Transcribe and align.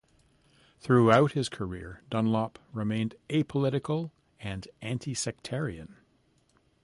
Throughout 0.79 1.33
his 1.33 1.47
career 1.47 2.01
Dunlop 2.09 2.57
remained 2.73 3.13
apolitical 3.29 4.09
and 4.39 4.67
anti-sectarian. 4.81 5.95